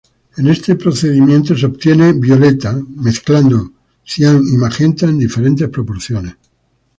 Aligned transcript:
En 0.37 0.47
este 0.47 0.75
procedimiento 0.75 1.55
se 1.55 1.67
obtiene 1.67 2.13
violeta 2.13 2.73
mezclando 2.95 3.71
cian 4.03 4.41
y 4.51 4.57
magenta 4.57 5.05
en 5.05 5.19
diferentes 5.19 5.69
proporciones. 5.69 6.37